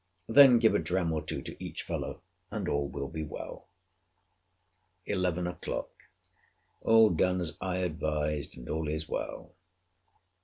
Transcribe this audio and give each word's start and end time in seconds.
Then 0.27 0.57
give 0.57 0.73
a 0.73 0.79
dram 0.79 1.11
or 1.13 1.21
two 1.21 1.43
to 1.43 1.63
each 1.63 1.83
fellow, 1.83 2.23
and 2.49 2.67
all 2.67 2.87
will 2.87 3.07
be 3.07 3.21
well. 3.21 3.67
ELEVEN 5.05 5.45
O'CLOCK. 5.45 5.91
All 6.81 7.11
done 7.11 7.39
as 7.39 7.55
I 7.61 7.77
advised; 7.77 8.57
and 8.57 8.67
all 8.67 8.87
is 8.87 9.07
well. 9.07 9.53